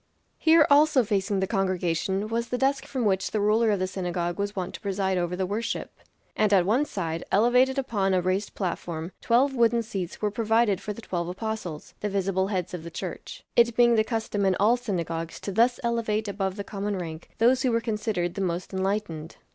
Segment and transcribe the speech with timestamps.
[0.39, 4.39] Here also facing the congregation was the desk from which the ruler of the synagogue
[4.39, 5.91] was wont to preside over the worship;
[6.35, 10.91] and at one side, elevated upon a raised platform, twelve wooden seats were provided for
[10.91, 14.75] the twelve apostles the visible heads of the Church; it being the custom in all
[14.75, 19.35] synagogues to thus elevate above the common rank those who were considered the most enlightened.